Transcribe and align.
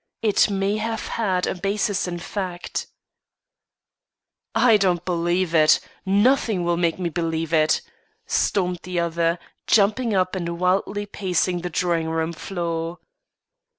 It 0.23 0.49
may 0.49 0.77
have 0.77 1.05
had 1.09 1.45
a 1.45 1.53
basis 1.53 2.07
in 2.07 2.17
fact." 2.17 2.87
"I 4.55 4.75
don't 4.77 5.05
believe 5.05 5.53
it. 5.53 5.79
Nothing 6.07 6.63
will 6.63 6.75
make 6.75 6.97
me 6.97 7.09
believe 7.09 7.53
it," 7.53 7.81
stormed 8.25 8.79
the 8.81 8.99
other, 8.99 9.37
jumping 9.67 10.15
up, 10.15 10.33
and 10.33 10.59
wildly 10.59 11.05
pacing 11.05 11.59
the 11.61 11.69
drawing 11.69 12.09
room 12.09 12.33
floor. 12.33 12.97